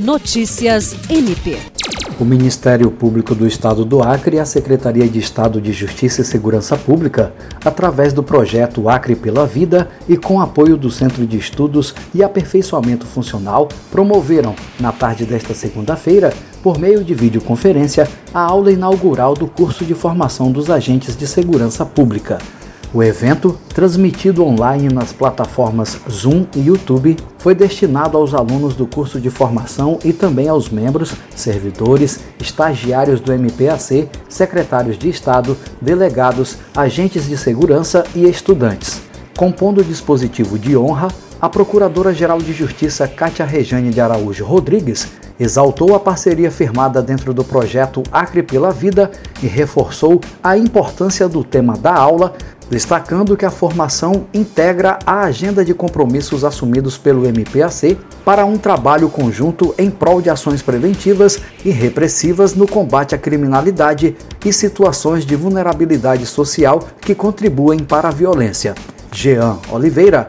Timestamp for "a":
4.40-4.46, 18.32-18.40, 41.40-41.48, 45.94-46.00, 50.42-50.56, 53.44-53.50, 55.04-55.22, 68.08-68.12